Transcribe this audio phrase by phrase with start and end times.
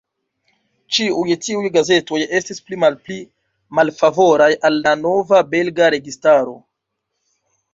[0.95, 3.17] Ĉiuj tiuj gazetoj estis pli malpli
[3.81, 6.57] malfavoraj al la nova belga registaro.